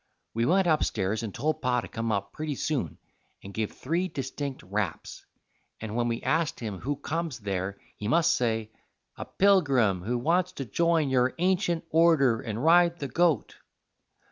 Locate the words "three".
3.71-4.07